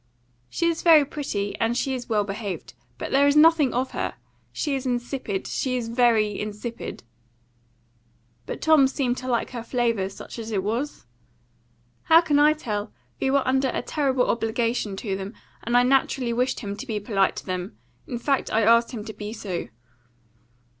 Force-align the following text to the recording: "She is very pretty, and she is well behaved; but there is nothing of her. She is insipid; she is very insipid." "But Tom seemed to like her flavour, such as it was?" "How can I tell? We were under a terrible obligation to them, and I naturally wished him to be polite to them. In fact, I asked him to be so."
"She 0.49 0.65
is 0.65 0.81
very 0.81 1.05
pretty, 1.05 1.55
and 1.59 1.77
she 1.77 1.93
is 1.93 2.09
well 2.09 2.23
behaved; 2.23 2.73
but 2.97 3.11
there 3.11 3.27
is 3.27 3.35
nothing 3.35 3.71
of 3.71 3.91
her. 3.91 4.15
She 4.51 4.73
is 4.73 4.87
insipid; 4.87 5.45
she 5.45 5.77
is 5.77 5.89
very 5.89 6.39
insipid." 6.39 7.03
"But 8.47 8.61
Tom 8.61 8.87
seemed 8.87 9.17
to 9.17 9.27
like 9.27 9.51
her 9.51 9.61
flavour, 9.61 10.09
such 10.09 10.39
as 10.39 10.49
it 10.49 10.63
was?" 10.63 11.05
"How 12.05 12.19
can 12.19 12.39
I 12.39 12.53
tell? 12.53 12.91
We 13.19 13.29
were 13.29 13.47
under 13.47 13.69
a 13.75 13.83
terrible 13.83 14.27
obligation 14.31 14.95
to 14.95 15.15
them, 15.15 15.35
and 15.63 15.77
I 15.77 15.83
naturally 15.83 16.33
wished 16.33 16.61
him 16.61 16.75
to 16.77 16.87
be 16.87 16.99
polite 16.99 17.35
to 17.35 17.45
them. 17.45 17.77
In 18.07 18.17
fact, 18.17 18.51
I 18.51 18.61
asked 18.63 18.89
him 18.93 19.05
to 19.05 19.13
be 19.13 19.33
so." 19.33 19.67